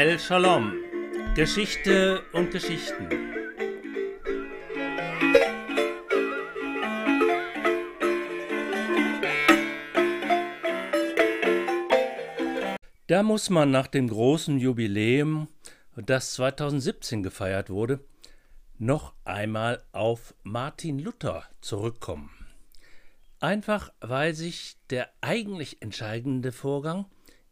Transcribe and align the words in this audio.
El 0.00 0.16
Shalom. 0.20 0.74
Geschichte 1.34 2.22
und 2.32 2.52
Geschichten. 2.52 3.08
Da 13.08 13.24
muss 13.24 13.50
man 13.50 13.72
nach 13.72 13.88
dem 13.88 14.06
großen 14.06 14.60
Jubiläum, 14.60 15.48
das 15.96 16.34
2017 16.34 17.24
gefeiert 17.24 17.68
wurde, 17.68 17.98
noch 18.78 19.14
einmal 19.24 19.82
auf 19.90 20.32
Martin 20.44 21.00
Luther 21.00 21.42
zurückkommen. 21.60 22.30
Einfach 23.40 23.92
weil 24.00 24.34
sich 24.34 24.76
der 24.90 25.08
eigentlich 25.22 25.82
entscheidende 25.82 26.52
Vorgang 26.52 27.06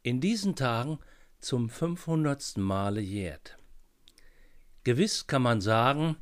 in 0.05 0.21
diesen 0.21 0.55
Tagen 0.55 1.01
zum 1.41 1.69
500. 1.69 2.57
Male 2.57 3.01
jährt. 3.01 3.57
Gewiss 4.85 5.27
kann 5.27 5.43
man 5.43 5.61
sagen, 5.61 6.17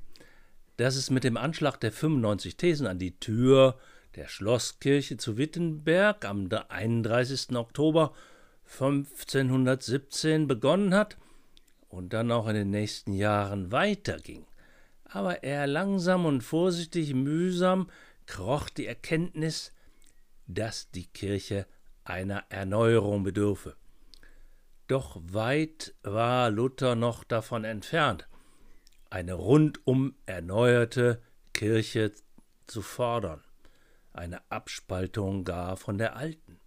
dass 0.76 0.96
es 0.96 1.10
mit 1.10 1.24
dem 1.24 1.36
Anschlag 1.36 1.78
der 1.80 1.92
95 1.92 2.56
Thesen 2.56 2.86
an 2.86 2.98
die 2.98 3.18
Tür 3.18 3.78
der 4.16 4.28
Schlosskirche 4.28 5.16
zu 5.16 5.36
Wittenberg 5.36 6.24
am 6.24 6.48
31. 6.50 7.56
Oktober 7.56 8.14
1517 8.64 10.46
begonnen 10.46 10.94
hat 10.94 11.16
und 11.88 12.12
dann 12.12 12.32
auch 12.32 12.48
in 12.48 12.54
den 12.54 12.70
nächsten 12.70 13.12
Jahren 13.12 13.70
weiterging. 13.70 14.46
Aber 15.04 15.42
eher 15.42 15.66
langsam 15.66 16.26
und 16.26 16.40
vorsichtig 16.40 17.14
mühsam 17.14 17.88
kroch 18.26 18.68
die 18.68 18.86
Erkenntnis, 18.86 19.72
dass 20.46 20.90
die 20.90 21.06
Kirche 21.06 21.66
einer 22.04 22.44
Erneuerung 22.48 23.22
bedürfe. 23.22 23.76
Doch 24.86 25.20
weit 25.22 25.94
war 26.02 26.50
Luther 26.50 26.94
noch 26.94 27.24
davon 27.24 27.64
entfernt, 27.64 28.28
eine 29.08 29.34
rundum 29.34 30.14
erneuerte 30.26 31.22
Kirche 31.54 32.12
zu 32.66 32.82
fordern, 32.82 33.42
eine 34.12 34.40
Abspaltung 34.50 35.44
gar 35.44 35.76
von 35.76 35.96
der 35.96 36.16
alten. 36.16 36.60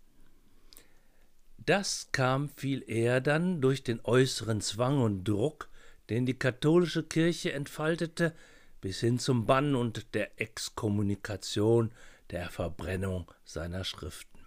Das 1.58 2.10
kam 2.12 2.50
viel 2.50 2.84
eher 2.90 3.22
dann 3.22 3.62
durch 3.62 3.84
den 3.84 4.00
äußeren 4.04 4.62
Zwang 4.62 5.02
und 5.02 5.26
Druck, 5.26 5.70
den 6.10 6.26
die 6.26 6.40
katholische 6.40 7.04
Kirche 7.04 7.52
entfaltete, 7.52 8.34
bis 8.82 9.02
hin 9.02 9.20
zum 9.20 9.46
Bann 9.46 9.76
und 9.76 10.14
der 10.14 10.40
Exkommunikation, 10.40 11.92
der 12.32 12.50
Verbrennung 12.50 13.30
seiner 13.44 13.84
Schriften. 13.84 14.40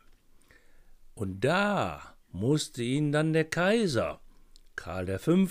Und 1.14 1.40
da 1.44 2.16
musste 2.32 2.82
ihn 2.82 3.12
dann 3.12 3.32
der 3.32 3.44
Kaiser, 3.44 4.20
Karl 4.76 5.18
V., 5.18 5.48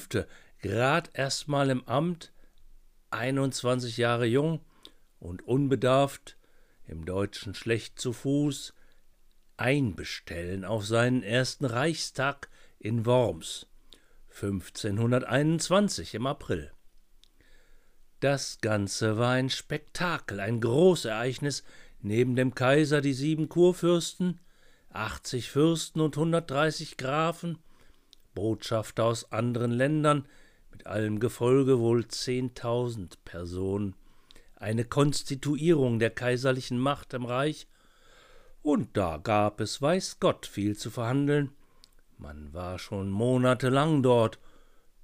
grad 0.62 1.10
erstmal 1.14 1.70
im 1.70 1.88
Amt, 1.88 2.32
21 3.12 3.98
Jahre 3.98 4.26
jung 4.26 4.62
und 5.20 5.42
unbedarft, 5.42 6.38
im 6.88 7.06
Deutschen 7.06 7.54
schlecht 7.54 8.00
zu 8.00 8.14
Fuß, 8.14 8.74
einbestellen 9.58 10.66
auf 10.66 10.86
seinen 10.86 11.22
ersten 11.22 11.66
Reichstag 11.66 12.50
in 12.80 13.06
Worms, 13.06 13.68
1521 14.30 16.16
im 16.16 16.26
April. 16.26 16.72
Das 18.20 18.60
Ganze 18.62 19.18
war 19.18 19.32
ein 19.32 19.50
Spektakel, 19.50 20.40
ein 20.40 20.60
Großereignis, 20.60 21.64
neben 22.02 22.36
dem 22.36 22.56
Kaiser 22.56 23.02
die 23.02 23.14
sieben 23.14 23.50
Kurfürsten, 23.50 24.40
80 24.92 25.50
Fürsten 25.50 26.02
und 26.02 26.18
130 26.18 26.98
Grafen, 26.98 27.60
Botschafter 28.34 29.06
aus 29.06 29.32
anderen 29.32 29.72
Ländern, 29.72 30.28
mit 30.72 30.88
allem 30.88 31.20
Gefolge 31.20 31.80
wohl 31.80 32.02
10.000 32.02 33.18
Personen, 33.26 33.96
eine 34.56 34.86
Konstituierung 34.86 36.00
der 36.00 36.10
kaiserlichen 36.10 36.80
Macht 36.80 37.14
im 37.14 37.26
Reich, 37.26 37.68
und 38.62 38.98
da 38.98 39.18
gab 39.18 39.62
es 39.62 39.82
weiß 39.82 40.20
Gott 40.20 40.46
viel 40.46 40.76
zu 40.76 40.92
verhandeln. 40.92 41.52
Man 42.18 42.54
war 42.54 42.78
schon 42.78 43.10
monatelang 43.10 44.04
dort, 44.04 44.40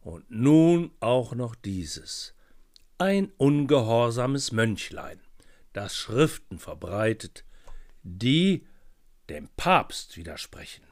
und 0.01 0.29
nun 0.29 0.91
auch 0.99 1.33
noch 1.33 1.55
dieses. 1.55 2.35
Ein 2.97 3.31
ungehorsames 3.37 4.51
Mönchlein, 4.51 5.19
das 5.73 5.95
Schriften 5.95 6.59
verbreitet, 6.59 7.43
die 8.03 8.67
dem 9.29 9.49
Papst 9.57 10.17
widersprechen. 10.17 10.83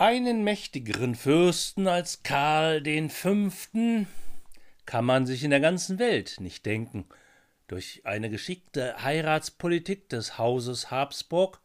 Einen 0.00 0.44
mächtigeren 0.44 1.14
Fürsten 1.14 1.86
als 1.86 2.22
Karl 2.22 2.80
den 2.80 3.10
Fünften 3.10 4.06
kann 4.86 5.04
man 5.04 5.26
sich 5.26 5.44
in 5.44 5.50
der 5.50 5.60
ganzen 5.60 5.98
Welt 5.98 6.38
nicht 6.40 6.64
denken. 6.64 7.04
Durch 7.68 8.00
eine 8.04 8.30
geschickte 8.30 8.94
Heiratspolitik 9.02 10.08
des 10.08 10.38
Hauses 10.38 10.90
Habsburg 10.90 11.60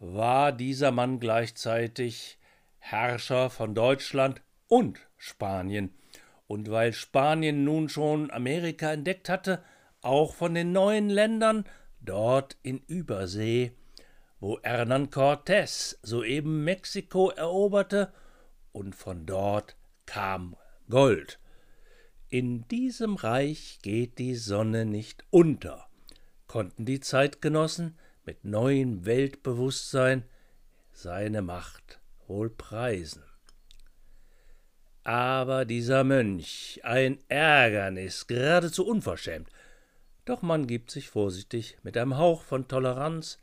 war 0.00 0.50
dieser 0.50 0.90
Mann 0.90 1.20
gleichzeitig 1.20 2.36
Herrscher 2.80 3.48
von 3.48 3.76
Deutschland 3.76 4.42
und 4.66 4.98
Spanien, 5.16 5.94
und 6.48 6.68
weil 6.68 6.92
Spanien 6.92 7.62
nun 7.62 7.88
schon 7.88 8.32
Amerika 8.32 8.92
entdeckt 8.92 9.28
hatte, 9.28 9.62
auch 10.00 10.34
von 10.34 10.54
den 10.54 10.72
neuen 10.72 11.08
Ländern 11.08 11.64
dort 12.00 12.56
in 12.64 12.82
Übersee 12.88 13.70
wo 14.42 14.58
Hernán 14.62 15.08
Cortés 15.12 15.96
soeben 16.02 16.64
Mexiko 16.64 17.30
eroberte, 17.30 18.12
und 18.72 18.96
von 18.96 19.24
dort 19.24 19.76
kam 20.04 20.56
Gold. 20.90 21.38
In 22.28 22.66
diesem 22.66 23.14
Reich 23.14 23.78
geht 23.82 24.18
die 24.18 24.34
Sonne 24.34 24.84
nicht 24.84 25.24
unter, 25.30 25.86
konnten 26.48 26.84
die 26.84 26.98
Zeitgenossen 26.98 27.96
mit 28.24 28.44
neuem 28.44 29.06
Weltbewusstsein 29.06 30.24
seine 30.90 31.40
Macht 31.40 32.00
wohl 32.26 32.50
preisen. 32.50 33.22
Aber 35.04 35.64
dieser 35.64 36.02
Mönch, 36.02 36.80
ein 36.82 37.20
Ärgernis, 37.28 38.26
geradezu 38.26 38.88
unverschämt, 38.88 39.48
doch 40.24 40.42
man 40.42 40.66
gibt 40.66 40.90
sich 40.90 41.10
vorsichtig 41.10 41.78
mit 41.84 41.96
einem 41.96 42.16
Hauch 42.16 42.42
von 42.42 42.66
Toleranz 42.66 43.38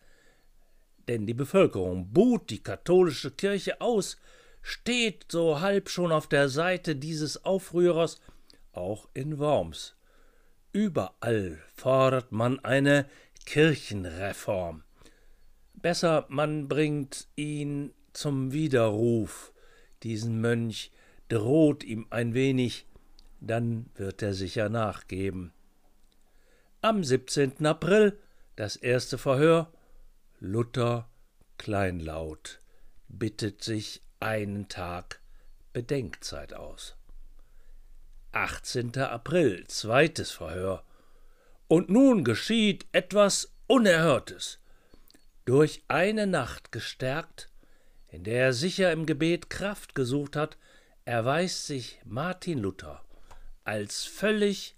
denn 1.09 1.25
die 1.25 1.33
Bevölkerung 1.33 2.13
buht 2.13 2.51
die 2.51 2.61
katholische 2.61 3.31
Kirche 3.31 3.81
aus, 3.81 4.17
steht 4.61 5.25
so 5.31 5.59
halb 5.59 5.89
schon 5.89 6.11
auf 6.11 6.27
der 6.27 6.49
Seite 6.49 6.95
dieses 6.95 7.43
Aufrührers, 7.43 8.21
auch 8.73 9.09
in 9.15 9.39
Worms. 9.39 9.95
Überall 10.71 11.57
fordert 11.75 12.31
man 12.31 12.63
eine 12.63 13.07
Kirchenreform. 13.47 14.83
Besser, 15.73 16.25
man 16.29 16.67
bringt 16.67 17.27
ihn 17.35 17.91
zum 18.13 18.51
Widerruf, 18.51 19.51
diesen 20.03 20.39
Mönch, 20.39 20.91
droht 21.27 21.83
ihm 21.83 22.05
ein 22.11 22.35
wenig, 22.35 22.85
dann 23.41 23.89
wird 23.95 24.21
er 24.21 24.35
sicher 24.35 24.69
nachgeben. 24.69 25.53
Am 26.81 27.03
17. 27.03 27.65
April 27.65 28.19
das 28.55 28.75
erste 28.75 29.17
Verhör, 29.17 29.71
Luther 30.41 31.09
kleinlaut 31.57 32.61
bittet 33.09 33.61
sich 33.61 34.01
einen 34.21 34.69
Tag 34.69 35.19
Bedenkzeit 35.73 36.53
aus. 36.53 36.95
18. 38.31 38.95
April, 38.99 39.67
zweites 39.67 40.31
Verhör. 40.31 40.85
Und 41.67 41.89
nun 41.89 42.23
geschieht 42.23 42.85
etwas 42.93 43.51
Unerhörtes. 43.67 44.59
Durch 45.43 45.83
eine 45.89 46.25
Nacht 46.25 46.71
gestärkt, 46.71 47.49
in 48.07 48.23
der 48.23 48.45
er 48.45 48.53
sicher 48.53 48.93
im 48.93 49.05
Gebet 49.05 49.49
Kraft 49.49 49.93
gesucht 49.93 50.37
hat, 50.37 50.57
erweist 51.03 51.67
sich 51.67 51.99
Martin 52.05 52.59
Luther 52.59 53.03
als 53.65 54.05
völlig 54.05 54.77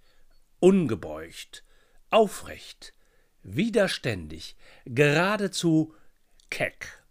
ungebeugt, 0.59 1.63
aufrecht, 2.09 2.95
widerständig, 3.43 4.55
geradezu 4.85 5.93
keck. 6.49 7.03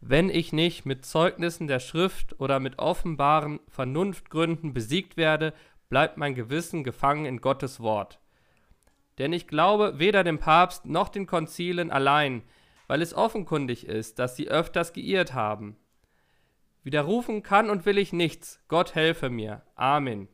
Wenn 0.00 0.30
ich 0.30 0.52
nicht 0.52 0.86
mit 0.86 1.04
Zeugnissen 1.04 1.66
der 1.66 1.80
Schrift 1.80 2.38
oder 2.40 2.60
mit 2.60 2.78
offenbaren 2.78 3.60
Vernunftgründen 3.68 4.72
besiegt 4.72 5.16
werde, 5.16 5.52
bleibt 5.88 6.16
mein 6.16 6.34
Gewissen 6.34 6.84
gefangen 6.84 7.24
in 7.24 7.40
Gottes 7.40 7.80
Wort. 7.80 8.20
Denn 9.18 9.32
ich 9.32 9.48
glaube 9.48 9.98
weder 9.98 10.22
dem 10.22 10.38
Papst 10.38 10.86
noch 10.86 11.08
den 11.08 11.26
Konzilen 11.26 11.90
allein, 11.90 12.42
weil 12.86 13.02
es 13.02 13.14
offenkundig 13.14 13.86
ist, 13.86 14.18
dass 14.18 14.36
sie 14.36 14.48
öfters 14.48 14.92
geirrt 14.92 15.34
haben. 15.34 15.76
Widerrufen 16.84 17.42
kann 17.42 17.68
und 17.68 17.84
will 17.84 17.98
ich 17.98 18.12
nichts, 18.12 18.62
Gott 18.68 18.94
helfe 18.94 19.28
mir. 19.28 19.62
Amen. 19.74 20.28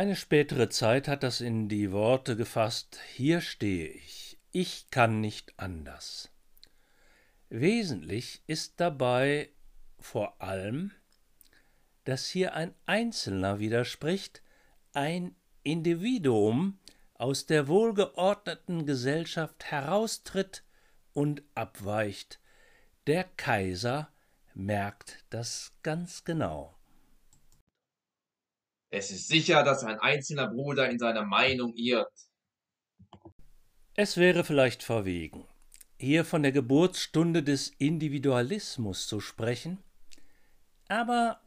Eine 0.00 0.16
spätere 0.16 0.70
Zeit 0.70 1.08
hat 1.08 1.22
das 1.22 1.42
in 1.42 1.68
die 1.68 1.92
Worte 1.92 2.34
gefasst, 2.34 2.98
hier 3.12 3.42
stehe 3.42 3.86
ich, 3.86 4.38
ich 4.50 4.90
kann 4.90 5.20
nicht 5.20 5.52
anders. 5.58 6.30
Wesentlich 7.50 8.42
ist 8.46 8.80
dabei 8.80 9.50
vor 9.98 10.40
allem, 10.40 10.92
dass 12.04 12.26
hier 12.28 12.54
ein 12.54 12.74
Einzelner 12.86 13.58
widerspricht, 13.58 14.40
ein 14.94 15.36
Individuum 15.64 16.78
aus 17.12 17.44
der 17.44 17.68
wohlgeordneten 17.68 18.86
Gesellschaft 18.86 19.66
heraustritt 19.66 20.64
und 21.12 21.42
abweicht. 21.54 22.40
Der 23.06 23.24
Kaiser 23.24 24.08
merkt 24.54 25.26
das 25.28 25.74
ganz 25.82 26.24
genau. 26.24 26.79
Es 28.90 29.12
ist 29.12 29.28
sicher, 29.28 29.62
dass 29.62 29.84
ein 29.84 30.00
einzelner 30.00 30.48
Bruder 30.48 30.90
in 30.90 30.98
seiner 30.98 31.24
Meinung 31.24 31.72
irrt. 31.74 32.12
Es 33.94 34.16
wäre 34.16 34.42
vielleicht 34.42 34.82
verwegen, 34.82 35.46
hier 35.96 36.24
von 36.24 36.42
der 36.42 36.52
Geburtsstunde 36.52 37.42
des 37.42 37.68
Individualismus 37.78 39.06
zu 39.06 39.20
sprechen, 39.20 39.78
aber 40.88 41.40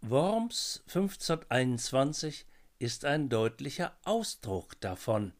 Worms 0.00 0.82
1521 0.86 2.46
ist 2.78 3.04
ein 3.04 3.28
deutlicher 3.28 3.96
Ausdruck 4.04 4.80
davon. 4.80 5.34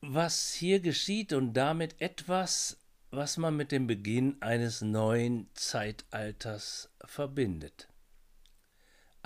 Was 0.00 0.52
hier 0.52 0.80
geschieht 0.80 1.32
und 1.32 1.54
damit 1.54 2.00
etwas, 2.00 2.78
was 3.10 3.38
man 3.38 3.56
mit 3.56 3.72
dem 3.72 3.86
Beginn 3.86 4.36
eines 4.40 4.82
neuen 4.82 5.48
Zeitalters 5.54 6.90
verbindet. 7.04 7.88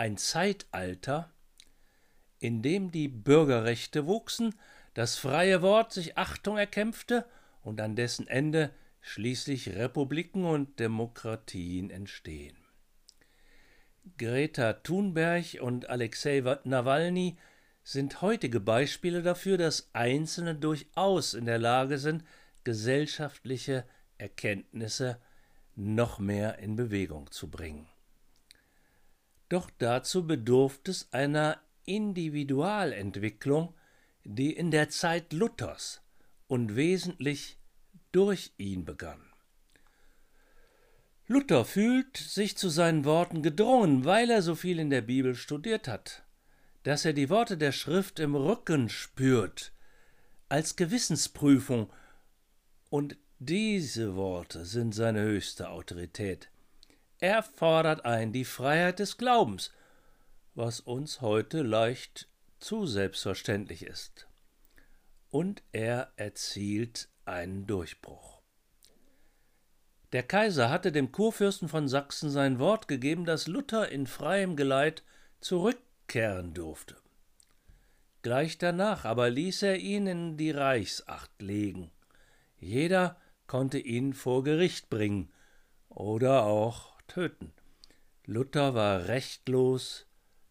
Ein 0.03 0.17
Zeitalter, 0.17 1.31
in 2.41 2.61
dem 2.61 2.91
die 2.91 3.07
Bürgerrechte 3.07 4.05
wuchsen, 4.05 4.53
das 4.95 5.17
freie 5.17 5.63
Wort 5.63 5.93
sich 5.93 6.19
Achtung 6.19 6.59
erkämpfte 6.59 7.25
und 7.63 7.81
an 7.81 7.95
dessen 7.95 8.27
Ende 8.27 8.73
schließlich 9.01 9.77
Republiken 9.77 10.45
und 10.45 10.81
Demokratien 10.81 11.91
entstehen. 11.91 12.57
Greta 14.19 14.73
Thunberg 14.73 15.61
und 15.61 15.89
Alexei 15.89 16.43
Nawalny 16.65 17.37
sind 17.85 18.23
heutige 18.23 18.59
Beispiele 18.59 19.23
dafür, 19.23 19.57
dass 19.57 19.89
Einzelne 19.93 20.57
durchaus 20.57 21.33
in 21.33 21.45
der 21.45 21.61
Lage 21.61 21.99
sind, 21.99 22.25
gesellschaftliche 22.65 23.85
Erkenntnisse 24.19 25.21
noch 25.77 26.19
mehr 26.19 26.59
in 26.59 26.75
Bewegung 26.75 27.31
zu 27.31 27.49
bringen. 27.49 27.92
Doch 29.53 29.69
dazu 29.77 30.27
bedurft 30.27 30.89
es 30.89 31.13
einer 31.13 31.61
Individualentwicklung, 31.85 33.75
die 34.25 34.51
in 34.51 34.71
der 34.71 34.89
Zeit 34.89 35.35
Luthers 35.35 36.01
und 36.47 36.75
wesentlich 36.75 37.59
durch 38.13 38.55
ihn 38.57 38.87
begann. 38.87 39.21
Luther 41.27 41.67
fühlt 41.67 42.17
sich 42.17 42.57
zu 42.57 42.71
seinen 42.71 43.05
Worten 43.05 43.43
gedrungen, 43.43 44.07
weil 44.07 44.31
er 44.31 44.41
so 44.41 44.55
viel 44.55 44.79
in 44.79 44.89
der 44.89 45.03
Bibel 45.03 45.35
studiert 45.35 45.87
hat, 45.87 46.23
dass 46.83 47.05
er 47.05 47.13
die 47.13 47.29
Worte 47.29 47.59
der 47.59 47.73
Schrift 47.73 48.21
im 48.21 48.35
Rücken 48.35 48.89
spürt, 48.89 49.75
als 50.49 50.77
Gewissensprüfung, 50.77 51.93
und 52.89 53.19
diese 53.39 54.17
Worte 54.17 54.65
sind 54.65 54.95
seine 54.95 55.21
höchste 55.21 55.69
Autorität. 55.69 56.49
Er 57.23 57.45
fordert 57.45 58.05
ein 58.05 58.33
die 58.33 58.45
Freiheit 58.45 58.99
des 58.99 59.17
Glaubens, 59.17 59.71
was 60.57 60.81
uns 60.81 61.21
heute 61.21 61.63
leicht 61.63 62.27
zu 62.59 62.85
selbstverständlich 62.85 63.87
ist. 63.87 64.27
Und 65.31 65.63
er 65.71 66.11
erzielt 66.17 67.09
einen 67.25 67.69
Durchbruch. 67.69 68.41
Der 70.11 70.25
Kaiser 70.25 70.69
hatte 70.69 70.91
dem 70.91 71.13
Kurfürsten 71.13 71.69
von 71.69 71.87
Sachsen 71.87 72.29
sein 72.29 72.59
Wort 72.59 72.89
gegeben, 72.89 73.25
dass 73.25 73.47
Luther 73.47 73.89
in 73.89 74.09
freiem 74.09 74.57
Geleit 74.57 75.05
zurückkehren 75.41 76.55
durfte. 76.55 76.97
Gleich 78.23 78.59
danach 78.59 79.05
aber 79.05 79.31
ließ 79.31 79.63
er 79.63 79.77
ihn 79.77 80.09
in 80.09 80.37
die 80.37 80.51
Reichsacht 80.51 81.41
legen. 81.41 81.93
Jeder 82.59 83.17
konnte 83.47 83.79
ihn 83.79 84.13
vor 84.13 84.43
Gericht 84.43 84.91
bringen 84.91 85.33
oder 85.89 86.47
auch 86.47 86.92
töten. 87.13 87.53
Luther 88.25 88.75
war 88.75 89.07
rechtlos 89.09 90.07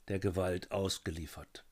der 0.10 0.20
Gewalt 0.20 0.72
ausgeliefert. 0.72 1.66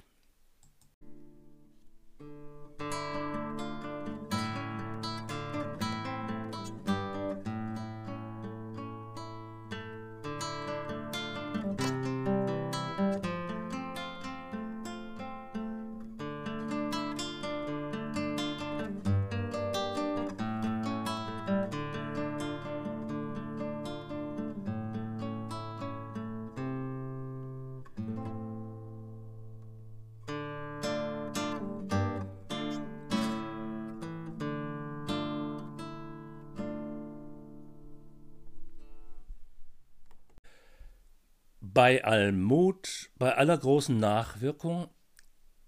Bei 41.80 42.04
allem 42.04 42.44
Mut, 42.44 43.10
bei 43.18 43.38
aller 43.38 43.58
großen 43.58 43.98
Nachwirkung, 43.98 44.90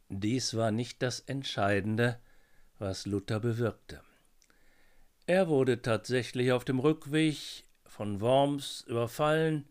dies 0.10 0.58
war 0.58 0.70
nicht 0.70 1.02
das 1.02 1.22
Entscheidende, 1.22 2.20
was 2.80 3.06
Luther 3.06 3.40
bewirkte. 3.40 4.02
Er 5.26 5.48
wurde 5.48 5.82
tatsächlich 5.82 6.52
auf 6.52 6.66
dem 6.66 6.80
Rückweg 6.80 7.64
von 7.86 8.20
Worms 8.20 8.84
überfallen, 8.88 9.70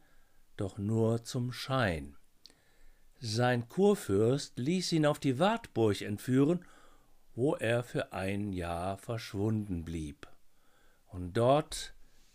doch 0.56 0.78
nur 0.78 1.24
zum 1.24 1.52
Schein. 1.52 2.16
Sein 3.18 3.68
Kurfürst 3.68 4.58
ließ 4.58 4.92
ihn 4.92 5.04
auf 5.04 5.18
die 5.18 5.38
Wartburg 5.38 6.00
entführen, 6.00 6.64
wo 7.34 7.54
er 7.54 7.84
für 7.84 8.14
ein 8.14 8.54
Jahr 8.54 8.96
verschwunden 8.96 9.84
blieb. 9.84 10.26
Und 11.08 11.34
dort 11.34 11.92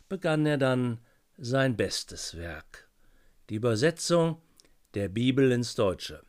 begann 0.09 0.45
er 0.45 0.59
dann 0.59 1.00
sein 1.38 1.75
bestes 1.75 2.38
Werk 2.38 2.85
die 3.49 3.55
Übersetzung 3.55 4.41
der 4.93 5.09
Bibel 5.09 5.51
ins 5.51 5.75
Deutsche. 5.75 6.23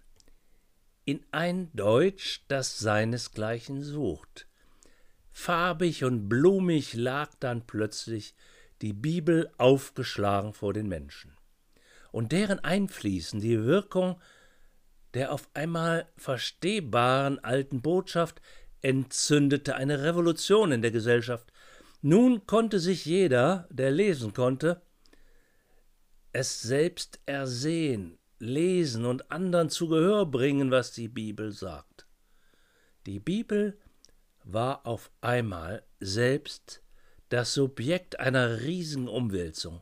In 1.05 1.25
ein 1.31 1.71
Deutsch, 1.73 2.45
das 2.49 2.79
seinesgleichen 2.79 3.83
sucht. 3.83 4.49
Farbig 5.31 6.05
und 6.05 6.29
blumig 6.29 6.95
lag 6.95 7.31
dann 7.41 7.67
plötzlich 7.67 8.35
die 8.83 8.93
Bibel 8.93 9.51
aufgeschlagen 9.59 10.53
vor 10.53 10.73
den 10.73 10.89
Menschen. 10.89 11.37
Und 12.11 12.33
deren 12.33 12.59
Einfließen, 12.59 13.41
die 13.41 13.63
Wirkung 13.65 14.21
der 15.17 15.33
auf 15.33 15.49
einmal 15.55 16.07
verstehbaren 16.19 17.39
alten 17.39 17.81
Botschaft 17.81 18.43
entzündete 18.83 19.75
eine 19.75 20.03
Revolution 20.03 20.73
in 20.73 20.83
der 20.83 20.91
Gesellschaft. 20.91 21.51
Nun 22.03 22.47
konnte 22.47 22.79
sich 22.79 23.07
jeder, 23.07 23.67
der 23.71 23.91
lesen 23.91 24.35
konnte, 24.35 24.83
es 26.37 26.61
selbst 26.61 27.19
ersehen, 27.25 28.19
lesen 28.39 29.07
und 29.07 29.31
anderen 29.31 29.71
zu 29.71 29.89
Gehör 29.89 30.27
bringen, 30.27 30.71
was 30.71 30.93
die 30.93 31.09
Bibel 31.09 31.51
sagt. 31.51 32.07
Die 33.07 33.21
Bibel 33.21 33.79
war 34.45 34.87
auf 34.87 35.11
einmal 35.23 35.83
selbst 35.99 36.83
das 37.31 37.55
Subjekt 37.55 38.21
einer 38.21 38.61
riesigen 38.61 39.09
Umwälzung. 39.09 39.81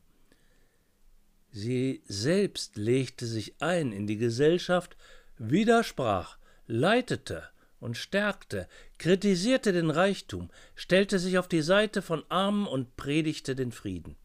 Sie 1.51 2.05
selbst 2.07 2.77
legte 2.77 3.27
sich 3.27 3.61
ein 3.61 3.91
in 3.91 4.07
die 4.07 4.17
Gesellschaft 4.17 4.97
widersprach, 5.37 6.39
leitete 6.69 7.49
und 7.81 7.97
stärkte, 7.97 8.69
kritisierte 8.99 9.73
den 9.73 9.91
Reichtum, 9.91 10.51
stellte 10.77 11.19
sich 11.19 11.37
auf 11.37 11.49
die 11.49 11.63
Seite 11.63 12.01
von 12.01 12.23
Armen 12.29 12.69
und 12.69 12.95
predigte 12.95 13.57
den 13.57 13.73
Frieden. 13.73 14.17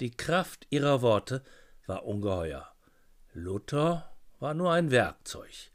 Die 0.00 0.10
Kraft 0.10 0.66
ihrer 0.68 1.00
Worte 1.00 1.42
war 1.86 2.04
ungeheuer. 2.04 2.66
Luther 3.32 4.14
war 4.40 4.52
nur 4.52 4.72
ein 4.72 4.90
Werkzeug. 4.90 5.70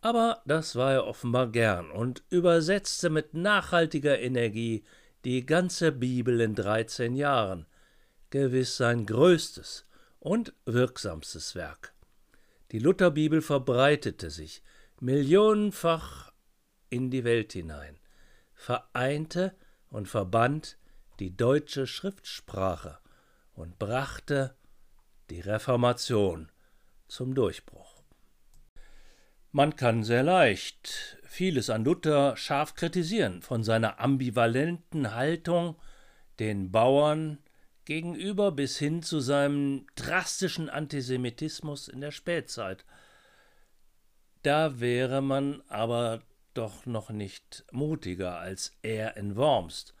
Aber 0.00 0.42
das 0.46 0.76
war 0.76 0.92
er 0.92 1.06
offenbar 1.06 1.48
gern 1.48 1.90
und 1.90 2.22
übersetzte 2.30 3.10
mit 3.10 3.34
nachhaltiger 3.34 4.18
Energie 4.18 4.84
die 5.24 5.44
ganze 5.44 5.92
Bibel 5.92 6.40
in 6.40 6.54
dreizehn 6.54 7.14
Jahren, 7.16 7.66
gewiss 8.30 8.76
sein 8.76 9.04
größtes 9.04 9.86
und 10.20 10.54
wirksamstes 10.64 11.54
Werk. 11.54 11.92
Die 12.72 12.78
Lutherbibel 12.78 13.42
verbreitete 13.42 14.30
sich 14.30 14.62
millionenfach 15.00 16.32
in 16.88 17.10
die 17.10 17.24
Welt 17.24 17.52
hinein, 17.52 17.98
vereinte 18.54 19.54
und 19.90 20.08
verband 20.08 20.78
die 21.18 21.36
deutsche 21.36 21.86
Schriftsprache 21.86 22.98
und 23.58 23.78
brachte 23.78 24.54
die 25.30 25.40
Reformation 25.40 26.50
zum 27.08 27.34
Durchbruch. 27.34 28.02
Man 29.50 29.76
kann 29.76 30.04
sehr 30.04 30.22
leicht 30.22 31.18
vieles 31.24 31.68
an 31.68 31.84
Luther 31.84 32.36
scharf 32.36 32.74
kritisieren, 32.74 33.42
von 33.42 33.64
seiner 33.64 33.98
ambivalenten 34.00 35.14
Haltung 35.14 35.76
den 36.38 36.70
Bauern 36.70 37.38
gegenüber 37.84 38.52
bis 38.52 38.78
hin 38.78 39.02
zu 39.02 39.18
seinem 39.20 39.86
drastischen 39.96 40.70
Antisemitismus 40.70 41.88
in 41.88 42.00
der 42.00 42.12
Spätzeit. 42.12 42.84
Da 44.42 44.78
wäre 44.78 45.20
man 45.20 45.62
aber 45.68 46.22
doch 46.54 46.86
noch 46.86 47.10
nicht 47.10 47.64
mutiger 47.72 48.38
als 48.38 48.72
er 48.82 49.16
in 49.16 49.36
Worms 49.36 49.94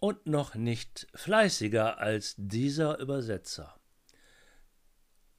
und 0.00 0.26
noch 0.26 0.54
nicht 0.54 1.06
fleißiger 1.14 1.98
als 1.98 2.34
dieser 2.36 2.98
Übersetzer. 2.98 3.78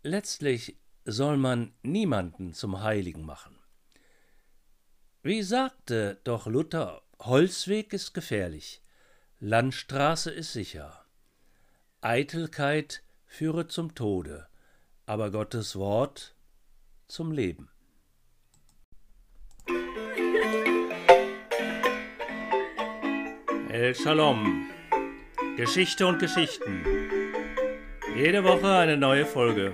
Letztlich 0.04 0.78
soll 1.06 1.38
man 1.38 1.74
niemanden 1.84 2.54
zum 2.54 2.82
Heiligen 2.82 3.26
machen. 3.26 3.58
Wie 5.24 5.42
sagte 5.42 6.20
doch 6.24 6.48
Luther, 6.48 7.02
Holzweg 7.20 7.94
ist 7.94 8.14
gefährlich, 8.14 8.84
Landstraße 9.40 10.32
ist 10.32 10.54
sicher. 10.54 11.06
Eitelkeit 12.02 13.04
führe 13.26 13.68
zum 13.68 13.96
Tode, 13.96 14.48
aber 15.06 15.32
Gottes 15.32 15.76
Wort 15.76 16.36
zum 17.08 17.32
Leben. 17.32 17.70
El 23.77 23.94
Shalom. 23.94 24.70
Geschichte 25.58 26.08
und 26.08 26.20
Geschichten. 26.20 26.82
Jede 28.15 28.41
Woche 28.46 28.72
eine 28.74 28.96
neue 28.96 29.25
Folge. 29.25 29.74